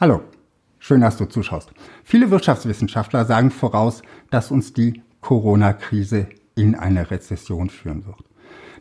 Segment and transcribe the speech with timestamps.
[0.00, 0.22] Hallo,
[0.78, 1.72] schön, dass du zuschaust.
[2.04, 8.22] Viele Wirtschaftswissenschaftler sagen voraus, dass uns die Corona-Krise in eine Rezession führen wird.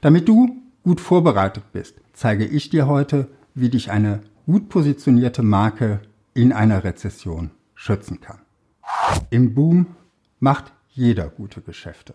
[0.02, 6.02] Damit du gut vorbereitet bist, zeige ich dir heute, wie dich eine gut positionierte Marke
[6.36, 8.42] in einer Rezession schützen kann.
[9.32, 9.88] Im Boom
[10.40, 12.14] macht jeder gute Geschäfte.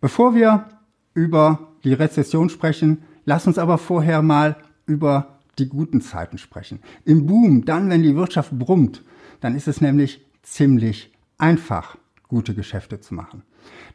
[0.00, 0.68] Bevor wir
[1.12, 6.80] über die Rezession sprechen, lass uns aber vorher mal über die guten Zeiten sprechen.
[7.04, 9.02] Im Boom, dann, wenn die Wirtschaft brummt,
[9.40, 11.96] dann ist es nämlich ziemlich einfach,
[12.28, 13.42] gute Geschäfte zu machen.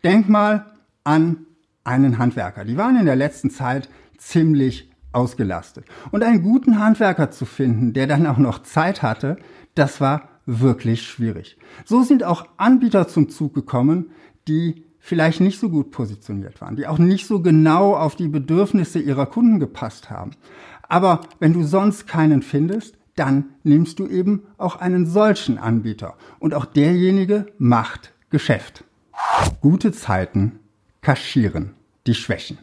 [0.03, 1.45] Denk mal an
[1.83, 2.65] einen Handwerker.
[2.65, 5.85] Die waren in der letzten Zeit ziemlich ausgelastet.
[6.11, 9.37] Und einen guten Handwerker zu finden, der dann auch noch Zeit hatte,
[9.75, 11.57] das war wirklich schwierig.
[11.85, 14.11] So sind auch Anbieter zum Zug gekommen,
[14.47, 18.99] die vielleicht nicht so gut positioniert waren, die auch nicht so genau auf die Bedürfnisse
[18.99, 20.31] ihrer Kunden gepasst haben.
[20.87, 26.15] Aber wenn du sonst keinen findest, dann nimmst du eben auch einen solchen Anbieter.
[26.39, 28.85] Und auch derjenige macht Geschäft.
[29.59, 30.59] Gute Zeiten
[31.01, 31.73] kaschieren
[32.07, 32.57] die Schwächen.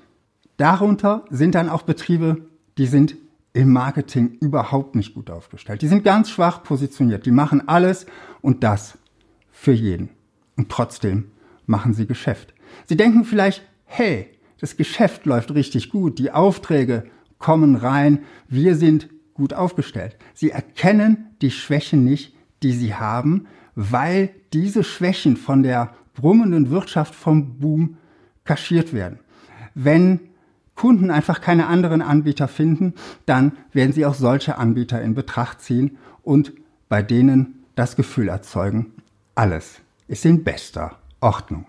[0.56, 2.46] Darunter sind dann auch Betriebe,
[2.78, 3.16] die sind
[3.52, 5.82] im Marketing überhaupt nicht gut aufgestellt.
[5.82, 7.26] Die sind ganz schwach positioniert.
[7.26, 8.06] Die machen alles
[8.40, 8.96] und das
[9.52, 10.08] für jeden.
[10.56, 11.26] Und trotzdem
[11.70, 12.52] machen sie Geschäft.
[12.86, 14.28] Sie denken vielleicht, hey,
[14.60, 17.04] das Geschäft läuft richtig gut, die Aufträge
[17.38, 18.18] kommen rein,
[18.48, 20.16] wir sind gut aufgestellt.
[20.34, 27.14] Sie erkennen die Schwächen nicht, die sie haben, weil diese Schwächen von der brummenden Wirtschaft
[27.14, 27.96] vom Boom
[28.44, 29.20] kaschiert werden.
[29.74, 30.20] Wenn
[30.74, 35.96] Kunden einfach keine anderen Anbieter finden, dann werden sie auch solche Anbieter in Betracht ziehen
[36.22, 36.52] und
[36.88, 38.92] bei denen das Gefühl erzeugen,
[39.34, 41.66] alles ist in bester Ordnung.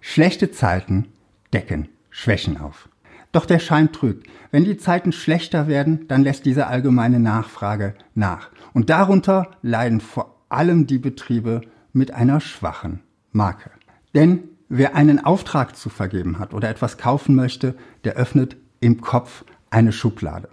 [0.00, 1.08] Schlechte Zeiten
[1.52, 2.88] decken Schwächen auf.
[3.32, 4.28] Doch der Schein trügt.
[4.52, 8.50] Wenn die Zeiten schlechter werden, dann lässt diese allgemeine Nachfrage nach.
[8.72, 13.00] Und darunter leiden vor allem die Betriebe mit einer schwachen
[13.32, 13.70] Marke.
[14.14, 17.74] Denn wer einen Auftrag zu vergeben hat oder etwas kaufen möchte,
[18.04, 20.48] der öffnet im Kopf eine Schublade.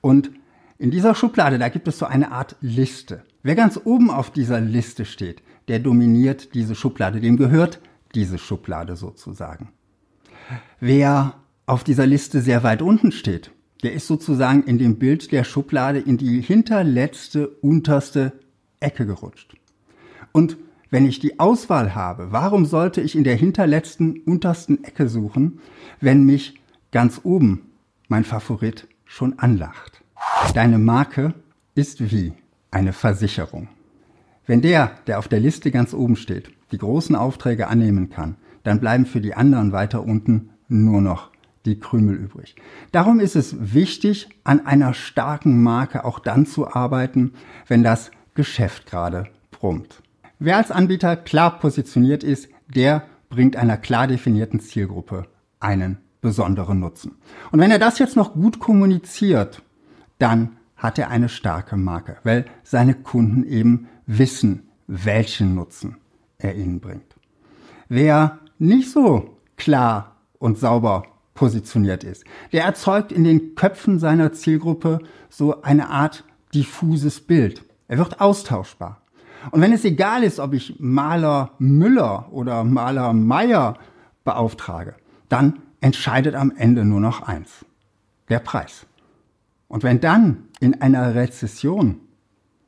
[0.00, 0.30] Und
[0.78, 3.22] in dieser Schublade, da gibt es so eine Art Liste.
[3.42, 7.80] Wer ganz oben auf dieser Liste steht, der dominiert diese Schublade, dem gehört
[8.14, 9.70] diese Schublade sozusagen.
[10.80, 11.34] Wer
[11.66, 13.50] auf dieser Liste sehr weit unten steht,
[13.82, 18.32] der ist sozusagen in dem Bild der Schublade in die hinterletzte, unterste
[18.80, 19.54] Ecke gerutscht.
[20.32, 20.56] Und
[20.90, 25.60] wenn ich die Auswahl habe, warum sollte ich in der hinterletzten, untersten Ecke suchen,
[26.00, 26.60] wenn mich
[26.92, 27.70] ganz oben
[28.08, 30.02] mein Favorit schon anlacht?
[30.54, 31.34] Deine Marke
[31.74, 32.32] ist wie
[32.70, 33.68] eine Versicherung.
[34.46, 38.80] Wenn der, der auf der Liste ganz oben steht, die großen Aufträge annehmen kann, dann
[38.80, 41.30] bleiben für die anderen weiter unten nur noch
[41.64, 42.56] die Krümel übrig.
[42.92, 47.32] Darum ist es wichtig, an einer starken Marke auch dann zu arbeiten,
[47.66, 50.02] wenn das Geschäft gerade brummt.
[50.38, 55.26] Wer als Anbieter klar positioniert ist, der bringt einer klar definierten Zielgruppe
[55.60, 57.16] einen besonderen Nutzen.
[57.52, 59.62] Und wenn er das jetzt noch gut kommuniziert,
[60.18, 65.96] dann hat er eine starke Marke, weil seine Kunden eben wissen, welchen Nutzen
[66.38, 67.16] er ihnen bringt.
[67.88, 71.04] Wer nicht so klar und sauber
[71.34, 72.24] positioniert ist.
[72.52, 77.64] Der erzeugt in den Köpfen seiner Zielgruppe so eine Art diffuses Bild.
[77.88, 79.02] Er wird austauschbar.
[79.50, 83.78] Und wenn es egal ist, ob ich Maler Müller oder Maler Meier
[84.24, 84.94] beauftrage,
[85.28, 87.64] dann entscheidet am Ende nur noch eins.
[88.28, 88.86] Der Preis.
[89.68, 92.00] Und wenn dann in einer Rezession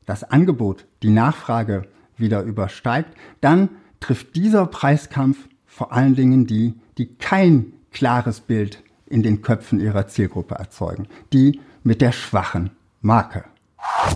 [0.05, 1.83] das Angebot die Nachfrage
[2.17, 9.23] wieder übersteigt, dann trifft dieser Preiskampf vor allen Dingen die, die kein klares Bild in
[9.23, 11.07] den Köpfen ihrer Zielgruppe erzeugen.
[11.33, 12.71] Die mit der schwachen
[13.01, 13.45] Marke.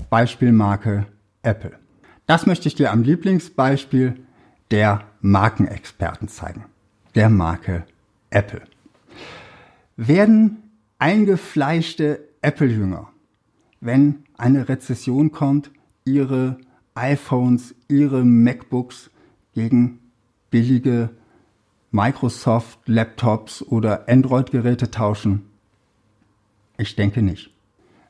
[0.09, 1.05] Beispielmarke
[1.41, 1.77] Apple.
[2.25, 4.15] Das möchte ich dir am Lieblingsbeispiel
[4.71, 6.65] der Markenexperten zeigen.
[7.15, 7.85] Der Marke
[8.29, 8.61] Apple.
[9.95, 13.09] Werden eingefleischte Apple-Jünger,
[13.81, 15.71] wenn eine Rezession kommt,
[16.05, 16.57] ihre
[16.95, 19.09] iPhones, ihre MacBooks
[19.53, 20.00] gegen
[20.51, 21.09] billige
[21.91, 25.45] Microsoft-Laptops oder Android-Geräte tauschen?
[26.77, 27.51] Ich denke nicht.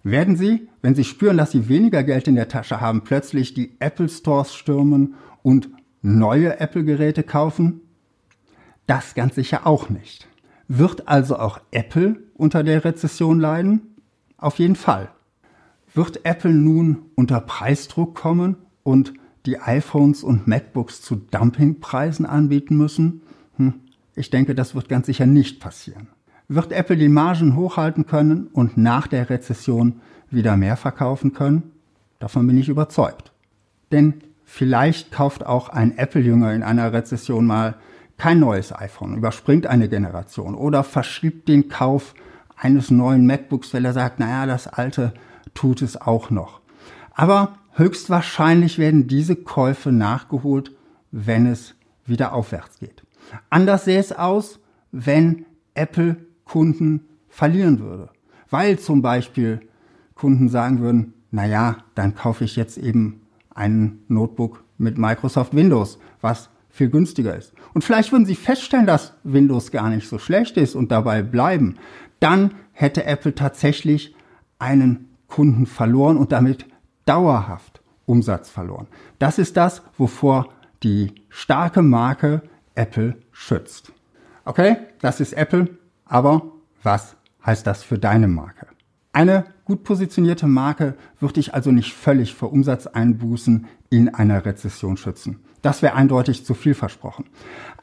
[0.03, 3.75] Werden Sie, wenn Sie spüren, dass Sie weniger Geld in der Tasche haben, plötzlich die
[3.79, 5.13] Apple Stores stürmen
[5.43, 5.69] und
[6.01, 7.81] neue Apple-Geräte kaufen?
[8.87, 10.27] Das ganz sicher auch nicht.
[10.67, 13.92] Wird also auch Apple unter der Rezession leiden?
[14.43, 15.07] Auf jeden Fall.
[15.93, 19.13] Wird Apple nun unter Preisdruck kommen und
[19.45, 23.21] die iPhones und MacBooks zu Dumpingpreisen anbieten müssen?
[23.55, 23.75] Hm,
[24.15, 26.09] ich denke, das wird ganz sicher nicht passieren.
[26.49, 31.71] Wird Apple die Margen hochhalten können und nach der Rezession wieder mehr verkaufen können?
[32.19, 33.31] Davon bin ich überzeugt.
[33.93, 37.75] Denn vielleicht kauft auch ein Apple-Jünger in einer Rezession mal
[38.17, 42.13] kein neues iPhone, überspringt eine Generation oder verschiebt den Kauf
[42.63, 45.13] eines neuen MacBooks, weil er sagt, naja, das alte
[45.53, 46.61] tut es auch noch.
[47.13, 50.71] Aber höchstwahrscheinlich werden diese Käufe nachgeholt,
[51.11, 51.75] wenn es
[52.05, 53.03] wieder aufwärts geht.
[53.49, 54.59] Anders sähe es aus,
[54.91, 58.09] wenn Apple Kunden verlieren würde.
[58.49, 59.61] Weil zum Beispiel
[60.15, 63.21] Kunden sagen würden, na ja, dann kaufe ich jetzt eben
[63.53, 67.53] einen Notebook mit Microsoft Windows, was viel günstiger ist.
[67.75, 71.77] Und vielleicht würden sie feststellen, dass Windows gar nicht so schlecht ist und dabei bleiben.
[72.19, 74.15] Dann hätte Apple tatsächlich
[74.57, 76.65] einen Kunden verloren und damit
[77.05, 78.87] dauerhaft Umsatz verloren.
[79.19, 80.49] Das ist das, wovor
[80.81, 82.41] die starke Marke
[82.73, 83.93] Apple schützt.
[84.43, 86.41] Okay, das ist Apple, aber
[86.81, 87.15] was
[87.45, 88.65] heißt das für deine Marke?
[89.11, 95.39] Eine gut positionierte Marke wird dich also nicht völlig vor Umsatzeinbußen in einer Rezession schützen.
[95.63, 97.25] Das wäre eindeutig zu viel versprochen.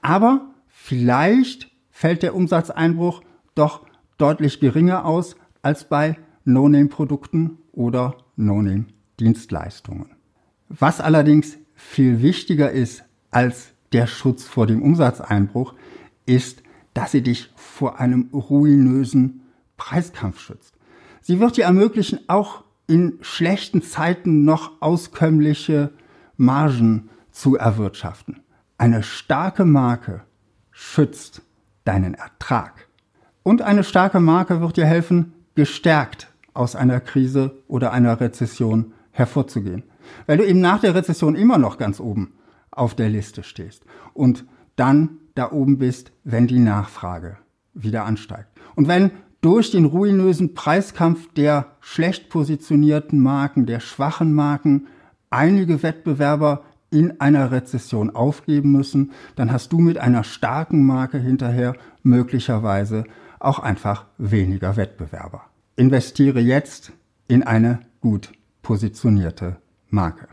[0.02, 3.22] Aber vielleicht fällt der Umsatzeinbruch
[3.56, 3.86] doch
[4.18, 10.10] deutlich geringer aus als bei No-Name-Produkten oder No-Name-Dienstleistungen.
[10.68, 15.74] Was allerdings viel wichtiger ist als der Schutz vor dem Umsatzeinbruch,
[16.26, 16.62] ist,
[16.92, 19.42] dass sie dich vor einem ruinösen
[19.78, 20.74] Preiskampf schützt.
[21.22, 25.92] Sie wird dir ermöglichen, auch in schlechten Zeiten noch auskömmliche
[26.36, 28.42] Margen zu erwirtschaften.
[28.78, 30.22] Eine starke Marke
[30.70, 31.42] schützt
[31.84, 32.88] deinen Ertrag.
[33.42, 39.82] Und eine starke Marke wird dir helfen, gestärkt aus einer Krise oder einer Rezession hervorzugehen.
[40.26, 42.32] Weil du eben nach der Rezession immer noch ganz oben
[42.70, 43.84] auf der Liste stehst
[44.14, 44.44] und
[44.76, 47.36] dann da oben bist, wenn die Nachfrage
[47.74, 48.48] wieder ansteigt.
[48.74, 49.10] Und wenn
[49.40, 54.86] durch den ruinösen Preiskampf der schlecht positionierten Marken, der schwachen Marken,
[55.30, 61.75] einige Wettbewerber in einer Rezession aufgeben müssen, dann hast du mit einer starken Marke hinterher
[62.02, 63.04] möglicherweise
[63.38, 65.44] auch einfach weniger Wettbewerber.
[65.76, 66.92] Investiere jetzt
[67.28, 68.32] in eine gut
[68.62, 69.56] positionierte
[69.88, 70.28] Marke.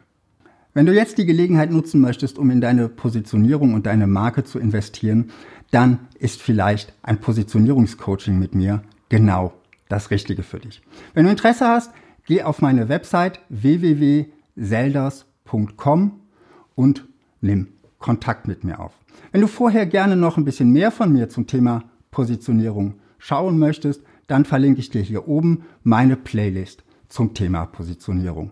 [0.73, 4.59] Wenn du jetzt die Gelegenheit nutzen möchtest, um in deine Positionierung und deine Marke zu
[4.59, 5.31] investieren,
[5.71, 9.53] dann ist vielleicht ein Positionierungscoaching mit mir genau
[9.89, 10.83] das Richtige für dich.
[11.13, 11.91] Wenn du Interesse hast,
[12.25, 16.26] geh auf meine Website www.selders.com
[16.77, 17.05] und
[17.41, 17.69] nimm
[17.99, 18.93] Kontakt mit mir auf.
[19.31, 24.03] Wenn du vorher gerne noch ein bisschen mehr von mir zum Thema Positionierung schauen möchtest,
[24.27, 28.51] dann verlinke ich dir hier oben meine Playlist zum Thema Positionierung.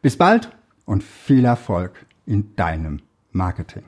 [0.00, 0.50] Bis bald
[0.86, 3.00] und viel Erfolg in deinem
[3.32, 3.84] Marketing.